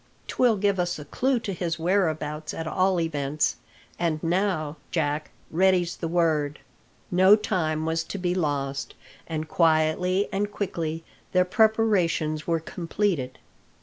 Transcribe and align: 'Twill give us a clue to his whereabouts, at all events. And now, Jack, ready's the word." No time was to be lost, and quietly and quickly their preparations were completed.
'Twill 0.27 0.57
give 0.57 0.79
us 0.79 0.97
a 0.97 1.05
clue 1.05 1.39
to 1.39 1.53
his 1.53 1.77
whereabouts, 1.77 2.55
at 2.55 2.65
all 2.65 2.99
events. 2.99 3.57
And 3.99 4.17
now, 4.23 4.77
Jack, 4.89 5.29
ready's 5.51 5.95
the 5.95 6.07
word." 6.07 6.57
No 7.11 7.35
time 7.35 7.85
was 7.85 8.03
to 8.05 8.17
be 8.17 8.33
lost, 8.33 8.95
and 9.27 9.47
quietly 9.47 10.27
and 10.31 10.51
quickly 10.51 11.03
their 11.33 11.45
preparations 11.45 12.47
were 12.47 12.59
completed. 12.59 13.37